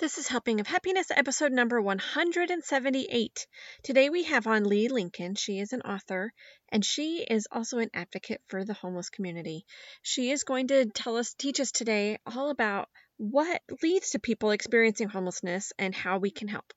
[0.00, 3.46] This is Helping of Happiness, episode number 178.
[3.82, 5.34] Today we have on Leigh Lincoln.
[5.34, 6.32] She is an author
[6.70, 9.66] and she is also an advocate for the homeless community.
[10.00, 14.52] She is going to tell us, teach us today all about what leads to people
[14.52, 16.72] experiencing homelessness and how we can help.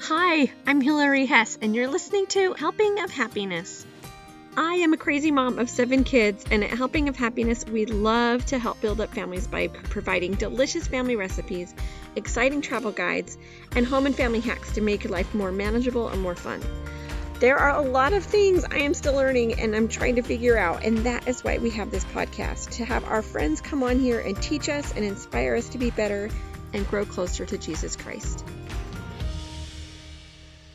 [0.00, 3.86] Hi, I'm Hilary Hess, and you're listening to Helping of Happiness.
[4.56, 8.46] I am a crazy mom of seven kids, and at Helping of Happiness, we love
[8.46, 11.74] to help build up families by providing delicious family recipes,
[12.14, 13.36] exciting travel guides,
[13.74, 16.60] and home and family hacks to make life more manageable and more fun.
[17.40, 20.56] There are a lot of things I am still learning and I'm trying to figure
[20.56, 23.98] out, and that is why we have this podcast to have our friends come on
[23.98, 26.30] here and teach us and inspire us to be better
[26.72, 28.44] and grow closer to Jesus Christ.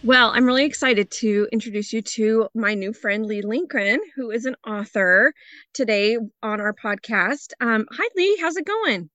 [0.02, 4.46] Well, I'm really excited to introduce you to my new friend Leigh Lincoln, who is
[4.46, 5.34] an author
[5.74, 7.52] today on our podcast.
[7.60, 8.38] Um, hi, Leigh.
[8.40, 9.10] How's it going?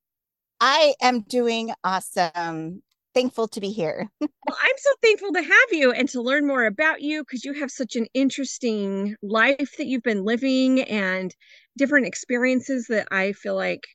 [0.61, 2.83] I am doing awesome.
[3.15, 4.11] Thankful to be here.
[4.21, 7.55] well, I'm so thankful to have you and to learn more about you because you
[7.55, 11.35] have such an interesting life that you've been living and
[11.79, 13.87] different experiences that I feel like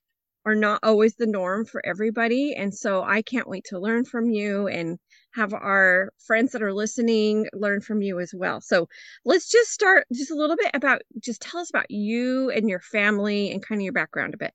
[0.49, 2.55] are not always the norm for everybody.
[2.55, 4.97] And so I can't wait to learn from you and
[5.35, 8.59] have our friends that are listening learn from you as well.
[8.59, 8.89] So
[9.25, 12.79] let's just start just a little bit about just tell us about you and your
[12.79, 14.53] family and kind of your background a bit.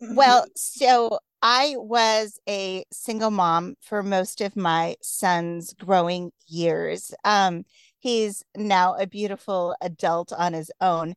[0.00, 7.14] Well, so I was a single mom for most of my son's growing years.
[7.22, 7.64] Um,
[8.00, 11.14] he's now a beautiful adult on his own,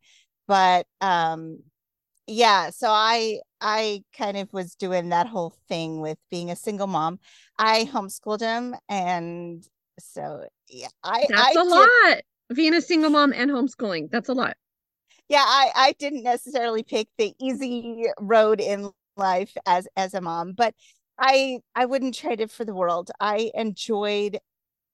[0.47, 1.63] but um,
[2.27, 6.87] yeah so i i kind of was doing that whole thing with being a single
[6.87, 7.19] mom.
[7.57, 9.63] I homeschooled him and
[9.99, 12.21] so yeah i that's I a did, lot
[12.55, 14.55] being a single mom and homeschooling that's a lot.
[15.29, 20.53] Yeah i i didn't necessarily pick the easy road in life as as a mom
[20.53, 20.75] but
[21.17, 23.09] i i wouldn't trade it for the world.
[23.19, 24.37] I enjoyed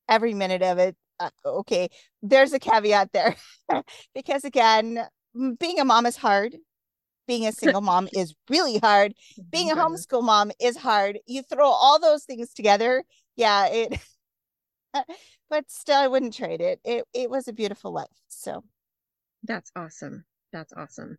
[0.09, 0.95] every minute of it.
[1.19, 1.89] Uh, okay
[2.23, 3.35] there's a caveat there
[4.15, 4.99] because again
[5.59, 6.55] being a mom is hard
[7.27, 9.13] being a single mom is really hard.
[9.51, 11.19] Being a homeschool mom is hard.
[11.27, 13.03] You throw all those things together.
[13.35, 13.99] Yeah, it
[15.49, 16.79] but still I wouldn't trade it.
[16.83, 18.07] It it was a beautiful life.
[18.29, 18.63] So
[19.43, 20.25] that's awesome.
[20.51, 21.17] That's awesome.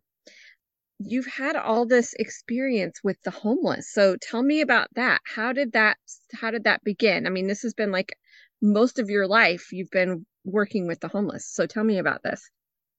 [0.97, 3.91] You've had all this experience with the homeless.
[3.91, 5.21] So tell me about that.
[5.25, 5.97] How did that
[6.33, 7.27] how did that begin?
[7.27, 8.17] I mean, this has been like
[8.61, 11.47] most of your life you've been working with the homeless.
[11.47, 12.49] So tell me about this.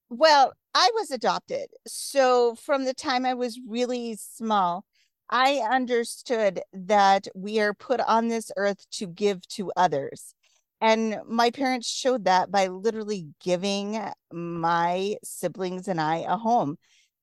[0.09, 1.67] Well, I was adopted.
[1.87, 4.85] So from the time I was really small,
[5.29, 10.35] I understood that we are put on this earth to give to others.
[10.81, 13.99] And my parents showed that by literally giving
[14.31, 16.77] my siblings and I a home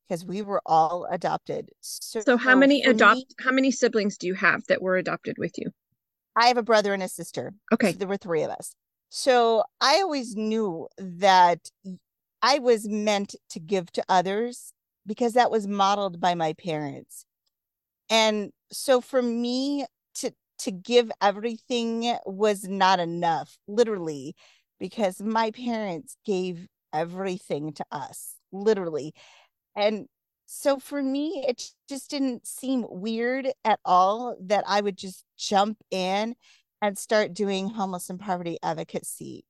[0.08, 1.70] because we were all adopted.
[1.82, 5.38] So, so how many adopt me, how many siblings do you have that were adopted
[5.38, 5.70] with you?
[6.36, 7.54] I have a brother and a sister.
[7.72, 7.94] Okay.
[7.94, 8.76] So there were three of us.
[9.10, 11.60] So I always knew that
[12.44, 14.74] I was meant to give to others
[15.08, 17.26] because that was modeled by my parents.
[18.10, 24.36] And so for me to to give everything was not enough, literally,
[24.80, 29.14] because my parents gave everything to us, literally.
[29.76, 30.08] And
[30.46, 35.78] so for me, it just didn't seem weird at all that I would just jump
[35.92, 36.36] in
[36.82, 39.46] and start doing homeless and poverty advocacy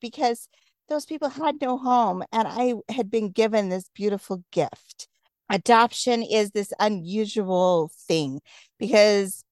[0.00, 0.48] because
[0.90, 5.08] those people had no home and I had been given this beautiful gift.
[5.50, 8.40] Adoption is this unusual thing
[8.78, 9.44] because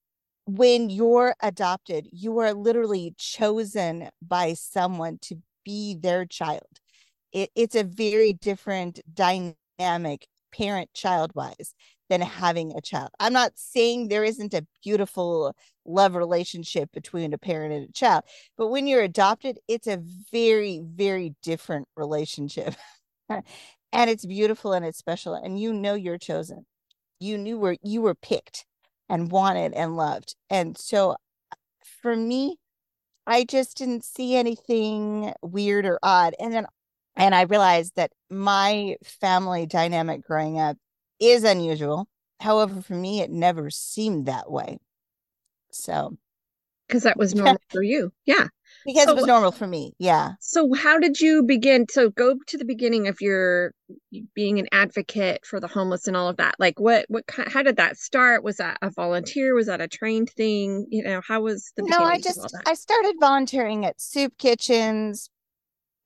[0.47, 6.81] when you're adopted, you are literally chosen by someone to be their child.
[7.33, 11.75] It, it's a very different dynamic parent child wise
[12.09, 13.11] than having a child.
[13.21, 15.55] I'm not saying there isn't a beautiful
[15.85, 18.25] love relationship between a parent and a child,
[18.57, 20.03] but when you're adopted, it's a
[20.33, 22.75] very, very different relationship.
[23.29, 25.35] and it's beautiful and it's special.
[25.35, 26.67] And you know you're chosen.
[27.21, 28.65] You knew where you were picked
[29.09, 30.35] and wanted and loved.
[30.51, 31.17] And so
[32.03, 32.57] for me,
[33.27, 36.35] I just didn't see anything weird or odd.
[36.41, 36.67] And then
[37.19, 40.77] and I realized that my family dynamic growing up
[41.21, 42.09] is unusual.
[42.41, 44.79] However, for me, it never seemed that way.
[45.71, 46.17] So,
[46.87, 48.13] because that was normal for you.
[48.25, 48.49] Yeah.
[48.87, 49.93] Because so, it was normal for me.
[49.99, 50.33] Yeah.
[50.41, 51.87] So, how did you begin?
[51.91, 53.73] So, go to the beginning of your
[54.35, 56.55] being an advocate for the homeless and all of that.
[56.59, 58.45] Like, what, what, how did that start?
[58.45, 59.55] Was that a volunteer?
[59.55, 60.87] Was that a trained thing?
[60.91, 65.29] You know, how was the No, I just, I started volunteering at soup kitchens,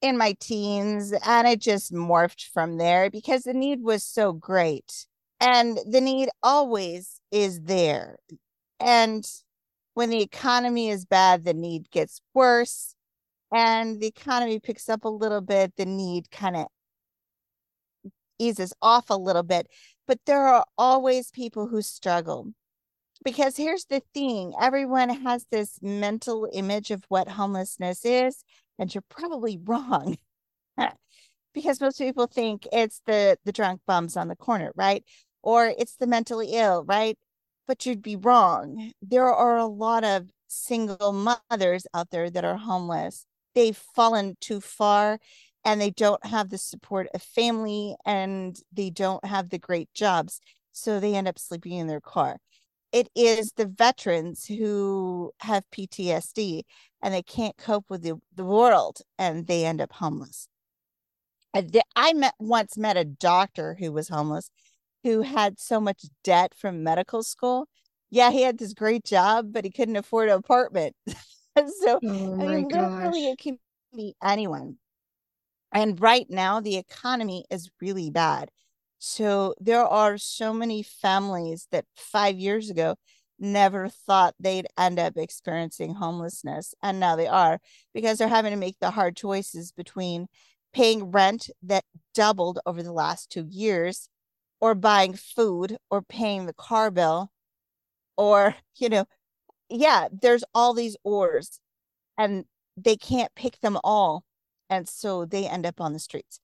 [0.03, 5.07] in my teens and it just morphed from there because the need was so great
[5.43, 8.17] and the need always is there.
[8.79, 9.25] And
[9.95, 12.95] when the economy is bad, the need gets worse.
[13.53, 16.67] And the economy picks up a little bit, the need kind of
[18.39, 19.67] eases off a little bit.
[20.07, 22.53] But there are always people who struggle.
[23.25, 28.45] Because here's the thing everyone has this mental image of what homelessness is,
[28.83, 30.19] and you're probably wrong.
[31.55, 35.05] because most people think it's the the drunk bums on the corner, right?
[35.43, 37.17] Or it's the mentally ill, right?
[37.69, 38.93] But you'd be wrong.
[39.01, 43.25] There are a lot of single mothers out there that are homeless.
[43.55, 45.21] They've fallen too far
[45.65, 50.41] and they don't have the support of family and they don't have the great jobs.
[50.73, 52.39] So they end up sleeping in their car.
[52.93, 56.63] It is the veterans who have PTSD
[57.03, 60.49] and they can't cope with the, the world and they end up homeless.
[61.97, 64.51] I met once met a doctor who was homeless
[65.03, 67.69] who had so much debt from medical school.
[68.11, 70.95] Yeah, he had this great job, but he couldn't afford an apartment.
[71.57, 72.93] so oh I mean, gosh.
[72.93, 73.59] literally it can
[73.95, 74.77] be anyone.
[75.73, 78.51] And right now, the economy is really bad.
[79.05, 82.95] So there are so many families that five years ago
[83.37, 86.73] never thought they'd end up experiencing homelessness.
[86.85, 87.59] And now they are
[87.93, 90.29] because they're having to make the hard choices between
[90.73, 91.83] paying rent that
[92.15, 94.09] doubled over the last two years,
[94.61, 97.33] or buying food, or paying the car bill,
[98.17, 99.07] or, you know,
[99.69, 101.59] yeah, there's all these ors
[102.17, 102.45] and
[102.77, 104.25] they can't pick them all
[104.71, 106.42] and so they end up on the streets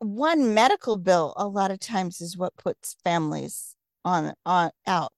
[0.00, 5.12] one medical bill a lot of times is what puts families on on out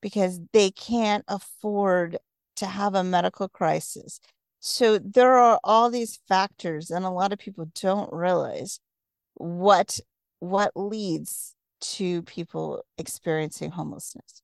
[0.00, 2.18] because they can't afford
[2.56, 4.20] to have a medical crisis
[4.60, 8.80] so there are all these factors and a lot of people don't realize
[9.34, 9.98] what
[10.40, 14.42] what leads to people experiencing homelessness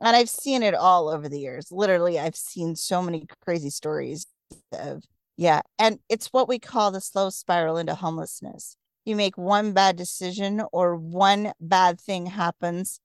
[0.00, 4.26] and i've seen it all over the years literally i've seen so many crazy stories
[4.72, 5.02] of
[5.36, 5.62] yeah.
[5.78, 8.76] And it's what we call the slow spiral into homelessness.
[9.04, 13.00] You make one bad decision or one bad thing happens,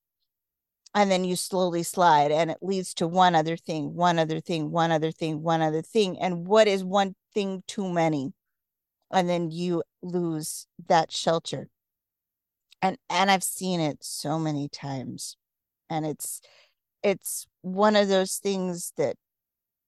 [0.96, 4.72] and then you slowly slide, and it leads to one other thing, one other thing,
[4.72, 6.18] one other thing, one other thing.
[6.19, 8.34] And what is one thing too many?
[9.12, 11.69] And then you lose that shelter.
[12.81, 15.36] And and I've seen it so many times.
[15.90, 16.42] And it's
[17.04, 19.16] it's one of those things that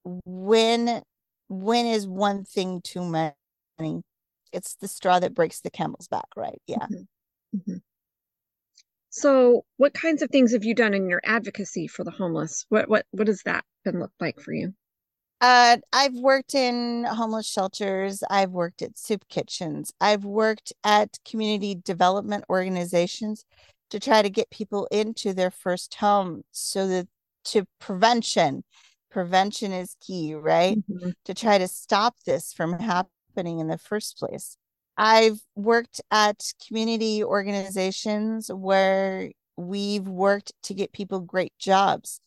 [0.04, 1.02] when
[1.48, 4.04] when is one thing too many?
[4.52, 6.62] It's the straw that breaks the camel's back, right?
[6.68, 6.78] Yeah.
[6.78, 7.58] Mm-hmm.
[7.58, 7.78] Mm-hmm.
[9.10, 12.66] So, what kinds of things have you done in your advocacy for the homeless?
[12.70, 14.74] What what what has that been look like for you?
[15.42, 18.24] Uh, I've worked in homeless shelters.
[18.30, 19.92] I've worked at soup kitchens.
[20.00, 23.44] I've worked at community development organizations
[23.90, 27.08] to try to get people into their first home so that
[27.46, 28.64] to prevention
[29.10, 30.78] prevention is key, right?
[30.78, 31.10] Mm-hmm.
[31.26, 33.12] To try to stop this from happening
[33.60, 34.58] in the first place.
[34.98, 42.20] I've worked at community organizations where we've worked to get people great jobs.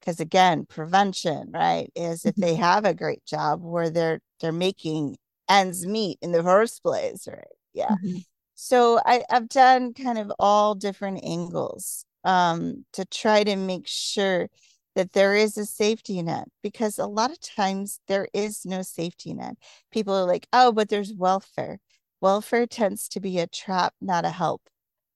[0.00, 2.62] Because again, prevention, right, is if they mm-hmm.
[2.62, 5.16] have a great job where they're they're making
[5.48, 7.44] ends meet in the first place, right?
[7.72, 7.90] Yeah.
[7.90, 8.18] Mm-hmm.
[8.54, 14.48] So I, I've done kind of all different angles um, to try to make sure
[14.96, 19.34] that there is a safety net because a lot of times there is no safety
[19.34, 19.56] net.
[19.92, 21.78] People are like, oh, but there's welfare.
[22.22, 24.62] Welfare tends to be a trap, not a help.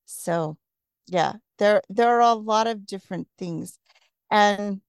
[0.05, 0.59] So
[1.07, 3.79] yeah, there there are a lot of different things.
[4.31, 4.83] And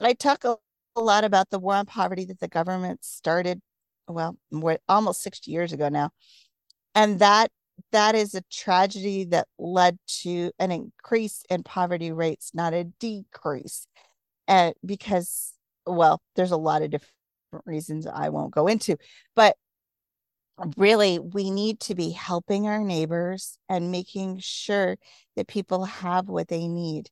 [0.00, 0.56] I talk a,
[0.94, 3.60] a lot about the war on poverty that the government started,
[4.08, 6.10] well, more, almost 60 years ago now.
[6.94, 7.50] And that
[7.92, 13.86] that is a tragedy that led to an increase in poverty rates, not a decrease
[14.48, 15.54] and because
[15.86, 17.12] well there's a lot of different
[17.64, 18.96] reasons i won't go into
[19.34, 19.56] but
[20.76, 24.96] really we need to be helping our neighbors and making sure
[25.36, 27.10] that people have what they need.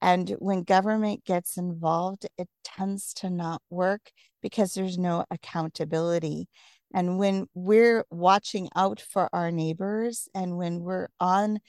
[0.00, 4.10] And when government gets involved it tends to not work
[4.42, 6.48] because there's no accountability.
[6.94, 11.60] And when we're watching out for our neighbors and when we're on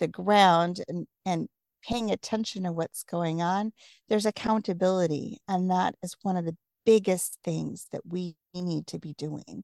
[0.00, 1.48] the ground and, and
[1.82, 3.72] paying attention to what's going on,
[4.08, 5.38] there's accountability.
[5.48, 9.62] And that is one of the biggest things that we need to be doing.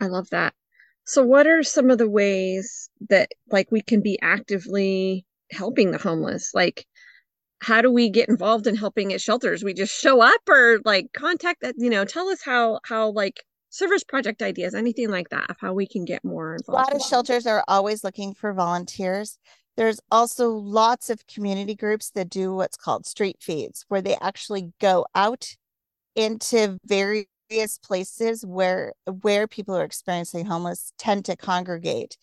[0.00, 0.54] I love that.
[1.04, 5.98] So, what are some of the ways that, like, we can be actively helping the
[5.98, 6.52] homeless?
[6.54, 6.86] Like,
[7.60, 9.62] how do we get involved in helping at shelters?
[9.62, 13.44] We just show up or like contact that, you know, tell us how, how, like,
[13.70, 16.90] service project ideas, anything like that, of how we can get more involved.
[16.90, 19.38] A lot of shelters are always looking for volunteers.
[19.76, 24.72] There's also lots of community groups that do what's called street feeds, where they actually
[24.80, 25.56] go out
[26.14, 27.26] into various
[27.82, 32.16] places where where people are experiencing homeless tend to congregate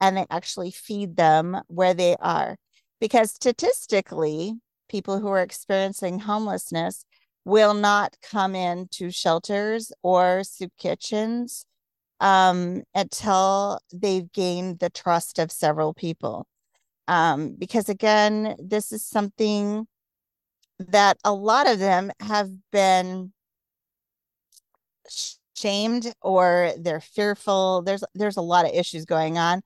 [0.00, 2.56] and they actually feed them where they are
[3.00, 4.54] because statistically
[4.88, 7.04] people who are experiencing homelessness
[7.44, 11.64] will not come into shelters or soup kitchens
[12.20, 16.46] um, until they've gained the trust of several people.
[17.08, 19.86] Um, because again, this is something
[20.78, 23.32] that a lot of them have been
[25.54, 27.82] shamed or they're fearful.
[27.82, 29.62] There's there's a lot of issues going on.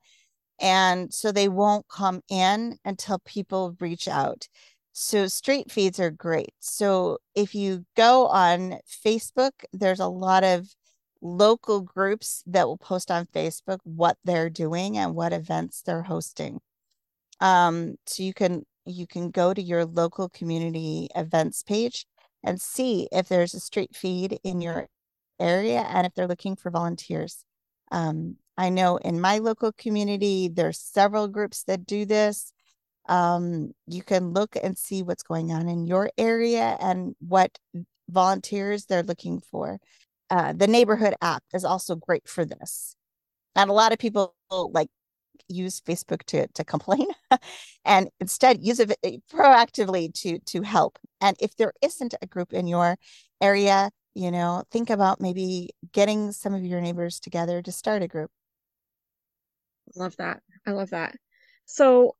[0.59, 4.47] And so they won't come in until people reach out.
[4.93, 6.53] So street feeds are great.
[6.59, 10.67] So if you go on Facebook, there's a lot of
[11.21, 16.59] local groups that will post on Facebook what they're doing and what events they're hosting.
[17.41, 22.05] Um, so you can you can go to your local community events page
[22.43, 24.87] and see if there's a street feed in your
[25.39, 27.45] area and if they're looking for volunteers.
[27.91, 32.53] Um, I know in my local community, there's several groups that do this
[33.07, 37.57] um, you can look and see what's going on in your area and what
[38.09, 39.79] volunteers they're looking for.
[40.29, 42.95] Uh, the neighborhood app is also great for this.
[43.55, 44.89] And a lot of people like
[45.51, 47.07] use Facebook to to complain
[47.85, 50.97] and instead use it eh, proactively to to help.
[51.19, 52.97] And if there isn't a group in your
[53.41, 58.07] area, you know, think about maybe getting some of your neighbors together to start a
[58.07, 58.31] group.
[59.95, 60.41] Love that.
[60.65, 61.15] I love that.
[61.65, 62.15] So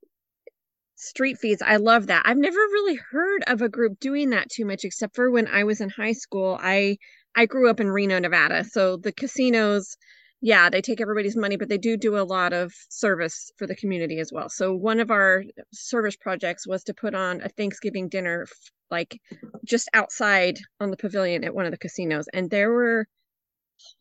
[0.95, 1.61] street feeds.
[1.61, 2.23] I love that.
[2.25, 5.63] I've never really heard of a group doing that too much, except for when I
[5.63, 6.57] was in high school.
[6.61, 6.97] I
[7.35, 9.97] I grew up in Reno, Nevada, so the casinos,
[10.41, 13.75] yeah, they take everybody's money, but they do do a lot of service for the
[13.75, 14.49] community as well.
[14.49, 18.47] So one of our service projects was to put on a Thanksgiving dinner,
[18.89, 19.19] like
[19.63, 23.07] just outside on the pavilion at one of the casinos, and there were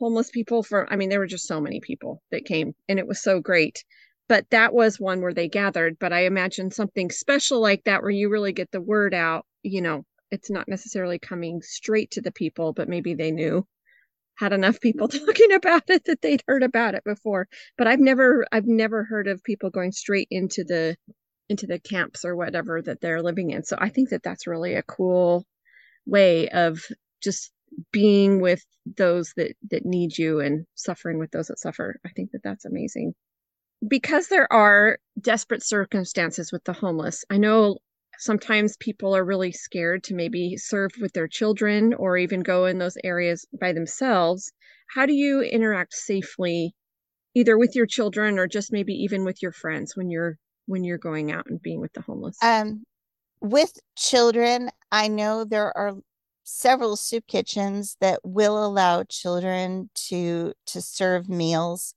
[0.01, 0.91] homeless people for.
[0.93, 3.85] I mean, there were just so many people that came, and it was so great
[4.31, 8.13] but that was one where they gathered but i imagine something special like that where
[8.13, 12.31] you really get the word out you know it's not necessarily coming straight to the
[12.31, 13.67] people but maybe they knew
[14.41, 17.47] had enough people talking about it that they'd heard about it before.
[17.79, 20.97] But i've never i've never heard of people going straight into the
[21.49, 23.63] into the camps or whatever that they're living in.
[23.65, 25.45] So i think that that's really a cool
[26.07, 26.83] way of
[27.23, 27.53] just
[27.93, 28.65] being with
[28.97, 31.97] those that that need you and suffering with those that suffer.
[32.05, 33.15] I think that that's amazing.
[33.87, 37.79] Because there are desperate circumstances with the homeless, I know
[38.21, 42.79] sometimes people are really scared to maybe serve with their children or even go in
[42.79, 44.53] those areas by themselves.
[44.95, 46.75] How do you interact safely
[47.35, 50.99] either with your children or just maybe even with your friends when you're when you're
[50.99, 52.39] going out and being with the homeless?
[52.43, 52.85] Um
[53.41, 55.95] with children, I know there are
[56.45, 61.95] several soup kitchens that will allow children to to serve meals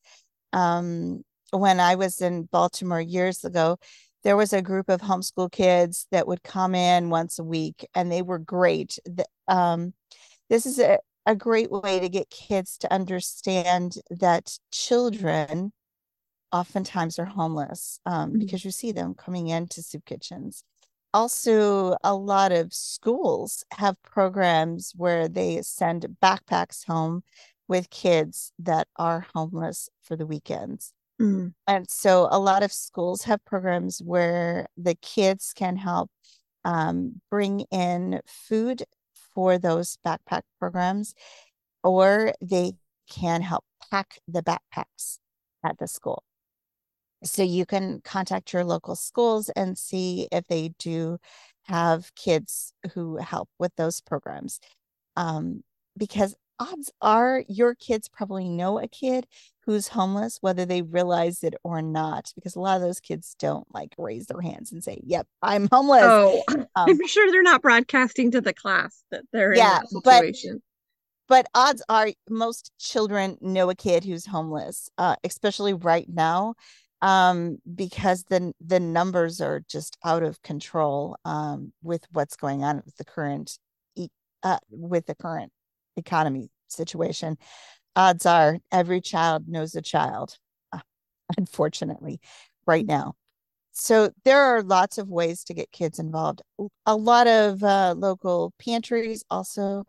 [0.54, 3.78] um when I was in Baltimore years ago,
[4.24, 8.12] there was a group of homeschool kids that would come in once a week and
[8.12, 8.98] they were great.
[9.48, 9.94] Um,
[10.50, 15.72] this is a, a great way to get kids to understand that children
[16.52, 18.40] oftentimes are homeless um, mm-hmm.
[18.40, 20.64] because you see them coming into soup kitchens.
[21.14, 27.24] Also, a lot of schools have programs where they send backpacks home
[27.68, 30.94] with kids that are homeless for the weekends.
[31.24, 31.54] Mm.
[31.68, 36.10] And so a lot of schools have programs where the kids can help
[36.66, 38.84] um, bring in food
[39.34, 41.16] for those backpack programs,
[41.84, 42.74] or they
[43.10, 45.20] can help pack the backpacks
[45.64, 46.24] at the school.
[47.24, 51.20] So you can contact your local schools and see if they do
[51.64, 54.60] have kids who help with those programs.
[55.16, 55.64] Um,
[55.98, 59.28] because odds are your kids probably know a kid
[59.66, 63.66] who's homeless, whether they realize it or not, because a lot of those kids don't
[63.74, 66.04] like raise their hands and say, Yep, I'm homeless.
[66.04, 69.90] Oh, um, I'm sure they're not broadcasting to the class that they're yeah, in that
[69.90, 70.62] situation.
[71.28, 76.56] But, but odds are most children know a kid who's homeless, uh, especially right now,
[77.02, 82.82] um, because the the numbers are just out of control um, with what's going on
[82.86, 83.58] with the current
[84.44, 85.52] uh, with the current
[85.98, 87.38] economy situation
[87.96, 90.38] odds are every child knows a child,
[90.72, 90.80] uh,
[91.38, 92.20] unfortunately,
[92.66, 93.16] right now.
[93.72, 96.44] So there are lots of ways to get kids involved.
[96.86, 99.84] A lot of uh, local pantries also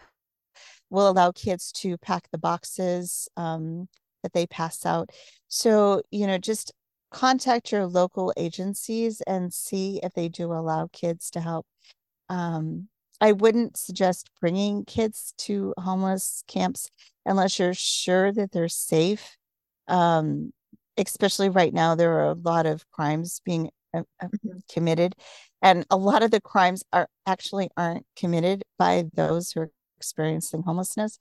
[0.89, 3.89] will allow kids to pack the boxes um,
[4.23, 5.11] that they pass out.
[5.49, 6.73] So, you know, just
[7.11, 11.67] contact your local agencies and see if they do allow kids to help.
[12.31, 12.89] Um,
[13.21, 16.91] I wouldn't suggest bringing kids to homeless camps
[17.25, 19.37] unless you're sure that they're safe.
[19.89, 20.53] Um,
[20.97, 24.59] especially right now, there are a lot of crimes being uh, uh mm-hmm.
[24.71, 25.15] committed,
[25.63, 30.63] and a lot of the crimes are actually aren't committed by those who are experiencing
[30.63, 31.19] homelessness.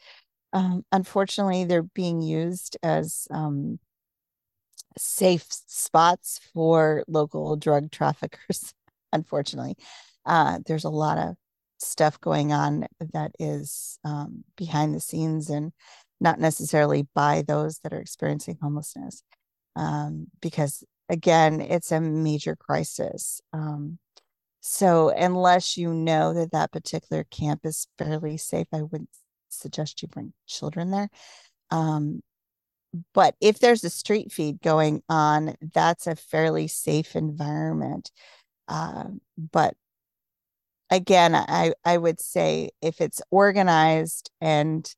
[0.54, 3.80] Um, unfortunately, they're being used as um,
[4.98, 8.74] safe spots for local drug traffickers.
[9.14, 9.76] unfortunately,
[10.26, 11.36] uh, there's a lot of
[11.84, 15.72] stuff going on that is um, behind the scenes and
[16.20, 19.24] not necessarily by those that are experiencing homelessness.
[19.76, 23.42] Um, because again, it's a major crisis.
[23.52, 24.00] Um,
[24.62, 29.10] so unless you know that that particular camp is fairly safe, I wouldn't
[29.50, 31.10] suggest you bring children there.
[31.70, 32.22] Um,
[33.14, 38.12] but if there's a street feed going on, that's a fairly safe environment.
[38.68, 39.06] Uh,
[39.38, 39.76] but
[40.94, 44.90] again, I, I would say if it's organized and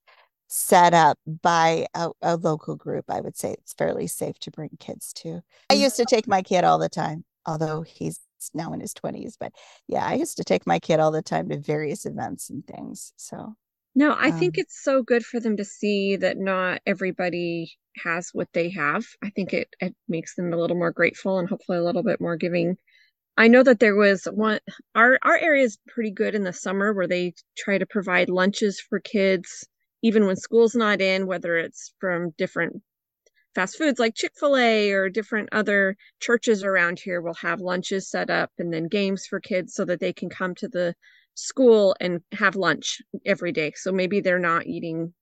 [0.48, 4.70] set up by a, a, local group, I would say it's fairly safe to bring
[4.80, 5.42] kids to.
[5.70, 5.82] I mm.
[5.82, 8.20] used to take my kid all the time, although he's
[8.54, 9.36] now in his 20s.
[9.40, 9.54] But
[9.88, 13.12] yeah, I used to take my kid all the time to various events and things.
[13.18, 13.56] So
[13.96, 18.30] no, I um, think it's so good for them to see that not everybody has
[18.34, 19.06] what they have.
[19.24, 22.20] I think it, it makes them a little more grateful and hopefully a little bit
[22.20, 22.78] more giving
[23.38, 24.60] I know that there was one
[24.94, 28.80] our our area is pretty good in the summer where they try to provide lunches
[28.80, 29.68] for kids
[30.01, 32.82] even when school's not in whether it's from different
[33.56, 38.51] fast foods like Chick-fil-A or different other churches around here will have lunches set up
[38.58, 40.94] and then games for kids so that they can come to the
[41.36, 43.72] school and have lunch every day.
[43.75, 45.13] So maybe they're not eating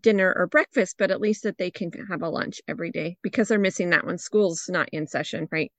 [0.00, 3.48] dinner or breakfast, but at least that they can have a lunch every day because
[3.48, 5.72] they're missing that when school's not in session, right?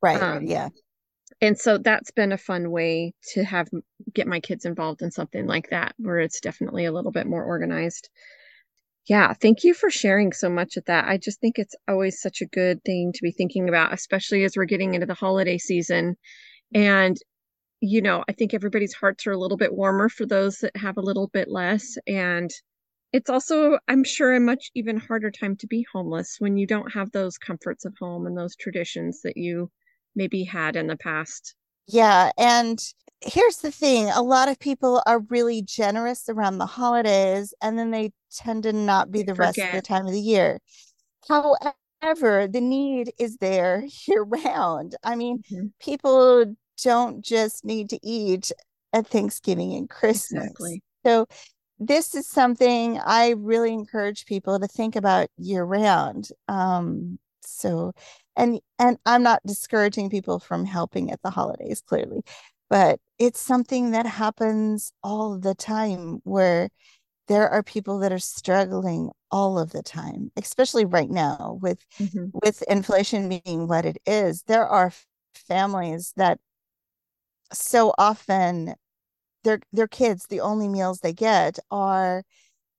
[0.00, 0.22] Right.
[0.22, 0.70] Um, yeah
[1.40, 3.68] and so that's been a fun way to have
[4.14, 7.44] get my kids involved in something like that where it's definitely a little bit more
[7.44, 8.08] organized.
[9.06, 11.06] Yeah thank you for sharing so much of that.
[11.08, 14.56] I just think it's always such a good thing to be thinking about especially as
[14.56, 16.16] we're getting into the holiday season.
[16.74, 17.16] And
[17.80, 20.96] you know i think everybody's hearts are a little bit warmer for those that have
[20.98, 21.96] a little bit less.
[22.08, 22.50] And
[23.12, 26.92] it's also i'm sure a much even harder time to be homeless when you don't
[26.94, 29.70] have those comforts of home and those traditions that you
[30.14, 31.54] maybe had in the past.
[31.86, 32.30] Yeah.
[32.36, 32.78] And
[33.20, 37.90] here's the thing a lot of people are really generous around the holidays, and then
[37.90, 39.56] they tend to not be the Forget.
[39.56, 40.60] rest of the time of the year.
[41.28, 44.96] However, the need is there year round.
[45.02, 45.66] I mean, mm-hmm.
[45.80, 48.52] people don't just need to eat
[48.92, 50.44] at Thanksgiving and Christmas.
[50.44, 50.82] Exactly.
[51.04, 51.26] So,
[51.80, 56.28] this is something I really encourage people to think about year round.
[56.48, 57.92] Um, so
[58.38, 62.22] and and i'm not discouraging people from helping at the holidays clearly
[62.70, 66.70] but it's something that happens all the time where
[67.26, 72.26] there are people that are struggling all of the time especially right now with mm-hmm.
[72.32, 74.92] with inflation being what it is there are
[75.34, 76.38] families that
[77.52, 78.74] so often
[79.44, 82.22] their their kids the only meals they get are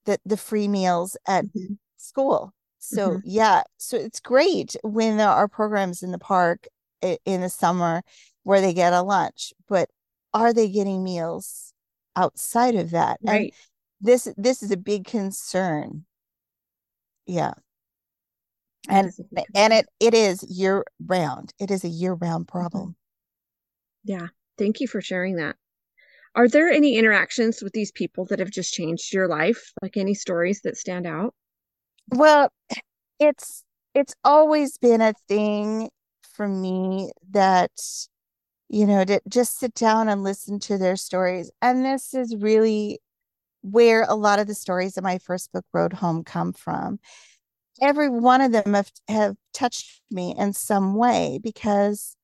[0.06, 1.74] the the free meals at mm-hmm.
[1.98, 3.20] school so mm-hmm.
[3.26, 6.68] yeah, so it's great when there are programs in the park
[7.02, 8.02] in the summer
[8.44, 9.90] where they get a lunch, but
[10.34, 11.74] are they getting meals
[12.16, 13.20] outside of that?
[13.22, 13.42] Right.
[13.42, 13.52] And
[14.02, 16.06] this this is a big concern.
[17.26, 17.54] Yeah.
[18.88, 19.12] And
[19.54, 21.54] and it it is year round.
[21.60, 22.58] It is a year round mm-hmm.
[22.58, 22.96] problem.
[24.04, 24.28] Yeah.
[24.58, 25.56] Thank you for sharing that.
[26.36, 29.74] Are there any interactions with these people that have just changed your life?
[29.82, 31.34] Like any stories that stand out?
[32.12, 32.52] Well,
[33.20, 33.64] it's
[33.96, 35.90] it's always been a thing
[36.24, 37.72] for me that
[38.70, 41.52] you know to just sit down and listen to their stories.
[41.62, 43.00] And this is really
[43.64, 47.00] where a lot of the stories in my first book road home come from.
[47.82, 52.16] Every one of them have, have touched me in some way because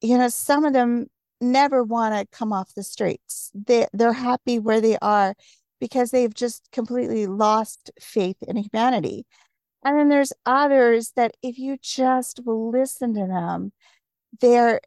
[0.00, 1.06] you know some of them
[1.40, 3.50] never want to come off the streets.
[3.54, 5.34] They they're happy where they are
[5.82, 9.26] because they've just completely lost faith in humanity
[9.84, 13.72] and then there's others that if you just will listen to them,
[14.40, 14.80] they're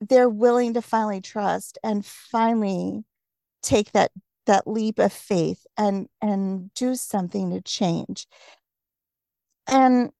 [0.00, 3.04] they're willing to finally trust and finally
[3.62, 4.12] take that
[4.46, 8.26] that leap of faith and and do something to change.
[9.66, 10.10] And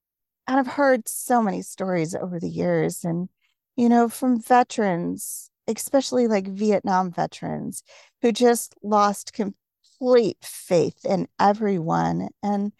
[0.46, 3.28] and I've heard so many stories over the years and
[3.76, 7.82] you know from veterans, especially like Vietnam veterans
[8.22, 12.72] who just lost complete faith in everyone and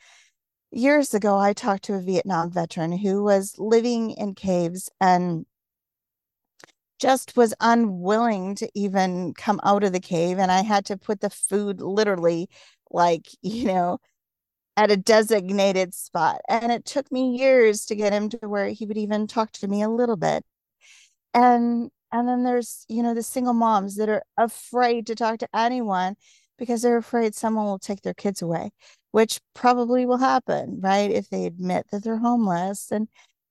[0.71, 5.47] years ago, I talked to a Vietnam veteran who was living in caves and
[6.99, 10.39] just was unwilling to even come out of the cave.
[10.39, 12.49] And I had to put the food literally,
[12.91, 13.99] like, you know,
[14.77, 16.41] at a designated spot.
[16.49, 19.69] And it took me years to get him to where he would even talk to
[19.69, 20.45] me a little bit.
[21.35, 25.49] And and then there's, you know, the single moms that are afraid to talk to
[25.55, 26.17] anyone
[26.59, 28.71] because they're afraid someone will take their kids away,
[29.13, 31.11] which probably will happen, right?
[31.11, 32.91] If they admit that they're homeless.
[32.91, 33.09] And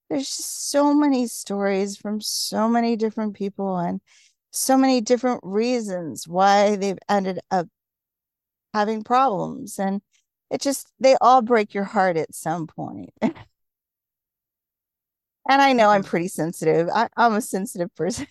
[0.10, 4.02] there's just so many stories from so many different people and
[4.52, 7.68] so many different reasons why they've ended up
[8.74, 9.80] having problems.
[9.80, 10.02] And
[10.50, 13.12] it just, they all break your heart at some point.
[13.22, 13.34] and
[15.48, 16.90] I know I'm pretty sensitive.
[16.94, 18.28] I, I'm a sensitive person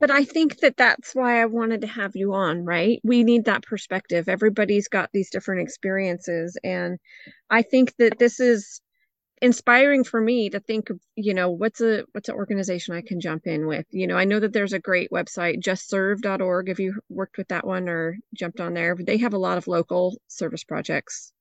[0.00, 3.00] but I think that that's why I wanted to have you on, right?
[3.04, 4.28] We need that perspective.
[4.28, 6.56] Everybody's got these different experiences.
[6.64, 6.98] And
[7.50, 8.80] I think that this is
[9.40, 13.20] inspiring for me to think of, you know, what's a what's an organization I can
[13.20, 13.86] jump in with.
[13.90, 16.68] You know, I know that there's a great website, justserve.org.
[16.68, 18.96] Have you worked with that one or jumped on there?
[18.98, 21.32] They have a lot of local service projects.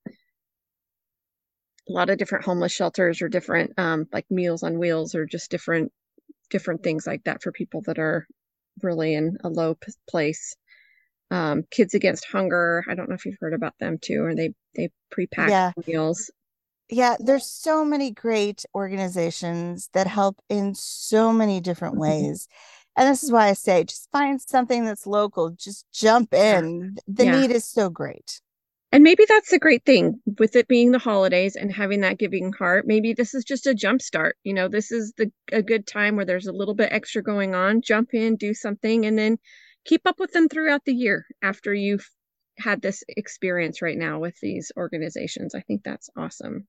[1.90, 5.50] A lot of different homeless shelters or different um, like meals on wheels or just
[5.50, 5.92] different
[6.50, 8.28] different things like that for people that are
[8.84, 10.56] really in a low p- place.
[11.32, 12.84] Um, Kids Against Hunger.
[12.90, 15.74] I don't know if you've heard about them too, or they they pre-pack yeah.
[15.88, 16.32] meals.
[16.90, 22.00] Yeah, there's so many great organizations that help in so many different Mhm.
[22.00, 22.48] ways.
[22.96, 26.98] And this is why I say just find something that's local, just jump in.
[27.08, 27.32] The Yeah.
[27.32, 28.42] need is so great.
[28.98, 32.52] And maybe that's the great thing with it being the holidays and having that giving
[32.52, 32.88] heart.
[32.88, 34.38] Maybe this is just a jump start.
[34.44, 37.54] You know, this is the a good time where there's a little bit extra going
[37.54, 37.84] on.
[37.84, 39.38] Jump in, do something, and then
[39.86, 42.10] keep up with them throughout the year after you've
[42.58, 45.54] had this experience right now with these organizations.
[45.54, 46.66] I think that's awesome.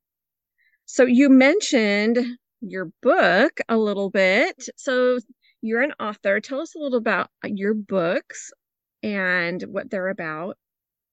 [0.85, 2.19] So you mentioned
[2.61, 4.69] your book a little bit.
[4.77, 5.19] So
[5.63, 6.41] you're an author.
[6.41, 8.51] Tell us a little about your books
[9.03, 10.59] and what they're about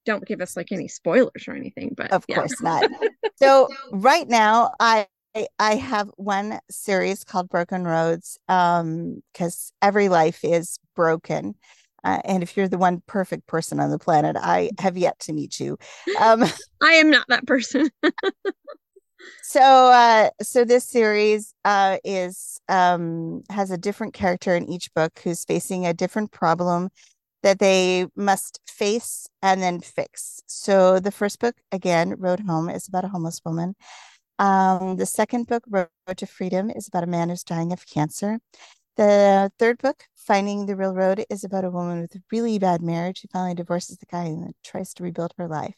[0.05, 2.37] don't give us like any spoilers or anything, but Of yeah.
[2.37, 2.89] course not.
[3.37, 5.07] So right now I
[5.59, 11.55] I have one series called Broken Roads um because every life is broken.
[12.01, 15.33] Uh, and if you're the one perfect person on the planet, I have yet to
[15.33, 15.77] meet you.
[16.19, 16.45] Um
[16.81, 17.89] I am not that person.
[19.43, 25.19] so uh so this series uh is um has a different character in each book
[25.23, 26.89] who's facing a different problem
[27.45, 30.41] that they must face and then fix.
[30.47, 33.75] So the first book again road home is about a homeless woman.
[34.39, 38.39] Um the second book road to freedom is about a man who's dying of cancer.
[38.97, 42.81] The third book finding the real road is about a woman with a really bad
[42.81, 45.75] marriage who finally divorces the guy and then tries to rebuild her life.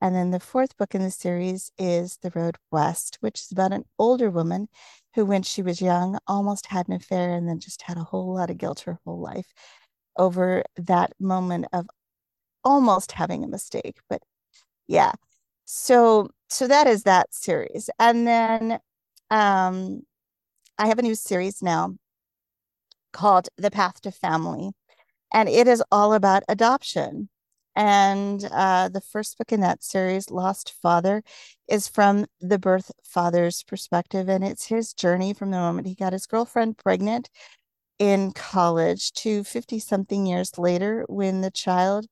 [0.00, 3.72] And then the fourth book in the series is The Road West, which is about
[3.72, 4.68] an older woman
[5.14, 8.34] who, when she was young, almost had an affair and then just had a whole
[8.34, 9.52] lot of guilt her whole life
[10.20, 11.88] over that moment of
[12.64, 13.98] almost having a mistake.
[14.08, 14.22] But
[14.88, 15.12] yeah.
[15.66, 17.90] So so that is that series.
[17.98, 18.80] And then
[19.30, 20.02] um
[20.78, 21.96] I have a new series now
[23.12, 24.72] called The Path to Family.
[25.32, 27.28] And it is all about adoption.
[27.76, 31.22] And uh, the first book in that series, Lost Father,
[31.68, 34.28] is from the birth father's perspective.
[34.28, 37.30] And it's his journey from the moment he got his girlfriend pregnant
[38.00, 42.06] in college to 50 something years later when the child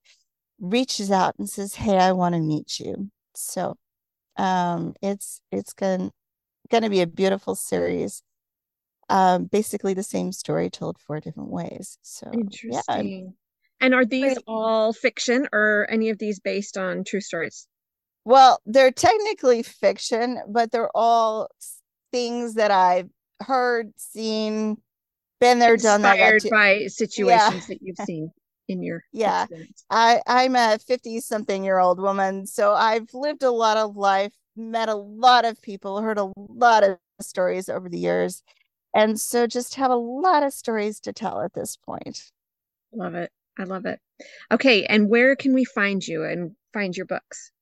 [0.60, 3.10] reaches out and says, Hey, I want to meet you.
[3.34, 3.76] So
[4.36, 6.12] um, it's it's going
[6.70, 8.22] to be a beautiful series.
[9.08, 11.98] Um, basically the same story told four different ways.
[12.02, 13.34] So yeah, Interesting.
[13.80, 17.66] And are these all fiction or any of these based on true stories?
[18.24, 21.48] Well, they're technically fiction, but they're all
[22.12, 23.08] things that I've
[23.40, 24.76] heard, seen,
[25.40, 26.18] been there, done that.
[26.18, 28.30] Inspired by situations that you've seen
[28.68, 29.42] in your Yeah.
[29.44, 29.84] experience.
[29.90, 34.32] I I'm a 50 something year old woman, so I've lived a lot of life,
[34.56, 38.42] met a lot of people, heard a lot of stories over the years.
[38.94, 42.30] And so just have a lot of stories to tell at this point.
[42.92, 43.30] Love it.
[43.58, 44.00] I love it.
[44.50, 47.52] Okay, and where can we find you and find your books?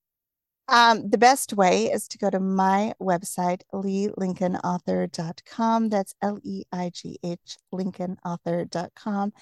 [0.68, 5.88] Um, the best way is to go to my website, leighlincolnauthor.com.
[5.90, 9.33] That's L-E-I-G-H, lincolnauthor.com.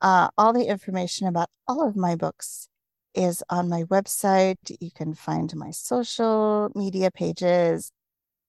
[0.00, 2.70] Uh, all the information about all of my books
[3.14, 4.74] is on my website.
[4.80, 7.92] You can find my social media pages.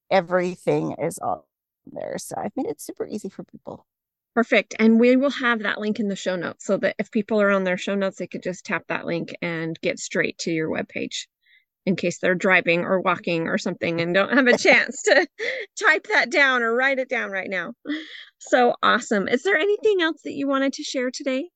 [0.09, 1.49] Everything is all
[1.85, 2.17] there.
[2.17, 3.85] So I've made it super easy for people.
[4.33, 4.75] Perfect.
[4.79, 7.51] And we will have that link in the show notes so that if people are
[7.51, 10.69] on their show notes, they could just tap that link and get straight to your
[10.69, 11.27] webpage.
[11.85, 15.27] In case they're driving or walking or something and don't have a chance to
[15.79, 17.73] type that down or write it down right now.
[18.39, 19.27] So awesome.
[19.27, 21.49] Is there anything else that you wanted to share today?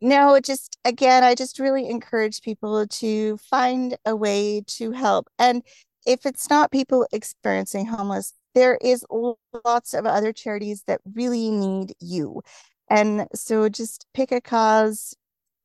[0.00, 5.28] No, just again, I just really encourage people to find a way to help.
[5.38, 5.62] And
[6.06, 9.06] if it's not people experiencing homeless, there is
[9.64, 12.42] lots of other charities that really need you.
[12.90, 15.14] And so just pick a cause,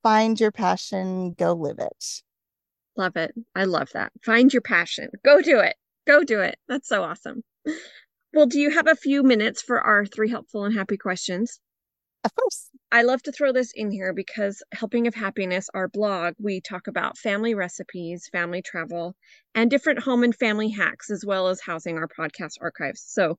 [0.03, 2.21] find your passion, go live it.
[2.97, 3.33] Love it.
[3.55, 4.12] I love that.
[4.25, 5.10] Find your passion.
[5.23, 5.75] Go do it.
[6.07, 6.57] Go do it.
[6.67, 7.43] That's so awesome.
[8.33, 11.60] Well, do you have a few minutes for our three helpful and happy questions?
[12.23, 12.69] Of course.
[12.91, 16.88] I love to throw this in here because Helping of Happiness, our blog, we talk
[16.88, 19.15] about family recipes, family travel,
[19.53, 23.03] and different home and family hacks, as well as housing our podcast archives.
[23.07, 23.38] So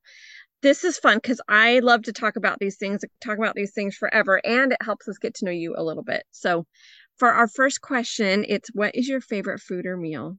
[0.63, 3.97] this is fun because I love to talk about these things, talk about these things
[3.97, 6.25] forever, and it helps us get to know you a little bit.
[6.31, 6.67] So
[7.19, 10.37] for our first question, it's what is your favorite food or meal?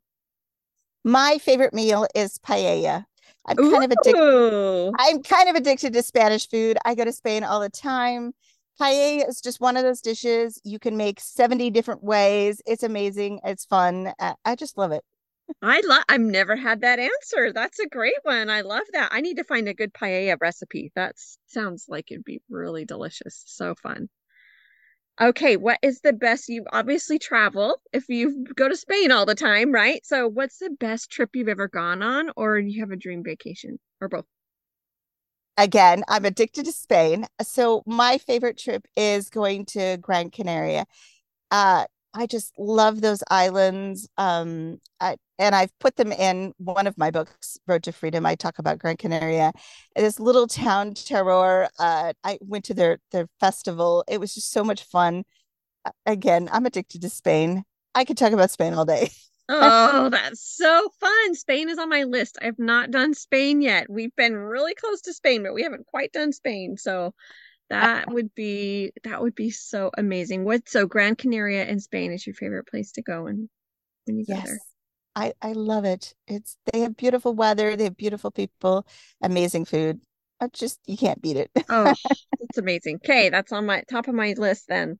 [1.04, 3.06] My favorite meal is paella.
[3.48, 4.92] I'm kind of addicted.
[5.00, 6.78] I'm kind of addicted to Spanish food.
[6.86, 8.34] I go to Spain all the time.
[8.80, 12.62] Paella is just one of those dishes you can make 70 different ways.
[12.65, 13.39] It's amazing.
[13.44, 14.13] It's fun.
[14.46, 15.04] I just love it.
[15.62, 17.52] I love I've never had that answer.
[17.52, 18.50] That's a great one.
[18.50, 19.10] I love that.
[19.12, 20.92] I need to find a good paella recipe.
[20.96, 21.15] That
[21.48, 23.44] sounds like it'd be really delicious.
[23.48, 24.10] So fun.
[25.21, 26.47] Okay, what is the best?
[26.47, 30.05] You obviously travel if you go to Spain all the time, right?
[30.05, 33.79] So, what's the best trip you've ever gone on, or you have a dream vacation,
[33.99, 34.25] or both?
[35.58, 37.25] Again, I'm addicted to Spain.
[37.41, 40.86] So, my favorite trip is going to Gran Canaria.
[41.51, 44.10] Uh, I just love those islands.
[44.17, 48.26] Um, I, and I've put them in one of my books, Road to Freedom.
[48.26, 49.52] I talk about Gran Canaria,
[49.95, 51.69] this little town, Teror.
[51.78, 54.04] Uh, I went to their their festival.
[54.08, 55.24] It was just so much fun.
[56.06, 57.63] Again, I'm addicted to Spain.
[57.95, 59.12] I could talk about Spain all day.
[59.50, 61.36] oh, that's so fun.
[61.36, 62.38] Spain is on my list.
[62.41, 63.89] I have not done Spain yet.
[63.89, 66.78] We've been really close to Spain, but we haven't quite done Spain.
[66.78, 67.13] So
[67.69, 70.43] that would be that would be so amazing.
[70.43, 73.49] What so Gran Canaria in Spain is your favorite place to go and
[74.05, 74.43] when you yes.
[74.43, 74.60] go there?
[75.15, 76.13] I I love it.
[76.27, 78.86] It's they have beautiful weather, they have beautiful people,
[79.21, 80.01] amazing food.
[80.41, 81.51] I just you can't beat it.
[81.69, 81.93] oh,
[82.39, 82.97] it's amazing.
[82.97, 84.97] Okay, that's on my top of my list then.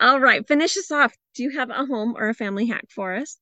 [0.00, 1.14] All right, finish us off.
[1.34, 3.36] Do you have a home or a family hack for us?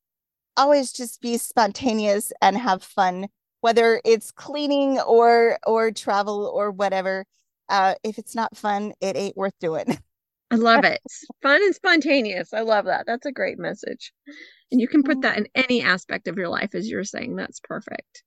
[0.57, 3.29] Always just be spontaneous and have fun,
[3.61, 7.25] whether it's cleaning or or travel or whatever
[7.69, 9.85] uh, if it's not fun, it ain't worth doing.
[10.51, 11.01] I love it.
[11.43, 12.53] fun and spontaneous.
[12.55, 13.05] I love that.
[13.07, 14.13] That's a great message.
[14.71, 17.35] And you can put that in any aspect of your life, as you're saying.
[17.35, 18.23] That's perfect.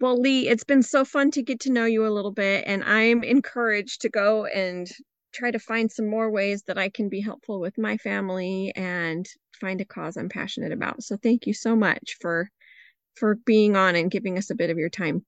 [0.00, 2.82] Well, Leigh, it's been so fun to get to know you a little bit, and
[2.82, 4.90] I'm encouraged to go and
[5.32, 9.26] try to find some more ways that I can be helpful with my family and
[9.60, 11.02] find a cause I'm passionate about.
[11.02, 12.48] So thank you so much for
[13.16, 15.24] for being on and giving us a bit of your time.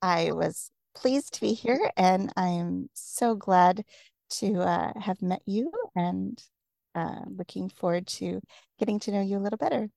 [0.00, 3.84] I was pleased to be here, and I am so glad
[4.30, 6.42] to uh, have met you and
[6.94, 8.40] uh, looking forward to
[8.78, 9.88] getting to know you a little better.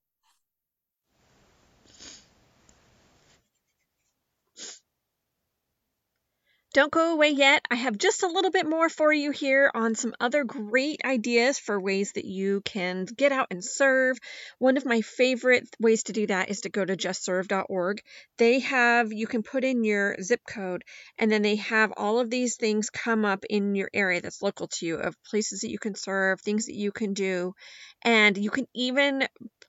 [6.76, 7.66] Don't go away yet.
[7.72, 11.58] I have just a little bit more for you here on some other great ideas
[11.58, 14.18] for ways that you can get out and serve.
[14.60, 18.02] One of my favorite ways to do that is to go to justserve.org.
[18.38, 20.84] They have, you can put in your zip code,
[21.18, 24.68] and then they have all of these things come up in your area that's local
[24.68, 27.54] to you of places that you can serve, things that you can do.
[28.02, 29.26] And you can even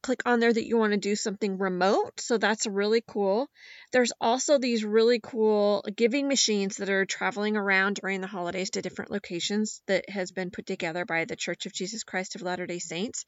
[0.07, 2.21] click on there that you want to do something remote.
[2.21, 3.49] So that's really cool.
[3.91, 8.83] There's also these really cool giving machines that are traveling around during the holidays to
[8.83, 12.79] different locations that has been put together by the Church of Jesus Christ of Latter-day
[12.79, 13.25] Saints.